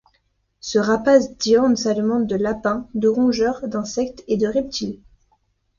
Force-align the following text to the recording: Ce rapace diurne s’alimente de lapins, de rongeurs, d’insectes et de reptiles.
Ce 0.61 0.79
rapace 0.79 1.37
diurne 1.37 1.75
s’alimente 1.75 2.25
de 2.25 2.35
lapins, 2.35 2.87
de 2.95 3.07
rongeurs, 3.07 3.67
d’insectes 3.67 4.23
et 4.27 4.35
de 4.35 4.47
reptiles. 4.47 4.99